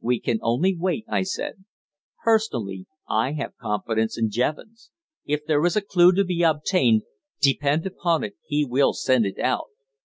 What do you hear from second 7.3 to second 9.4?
depend upon it he will scent it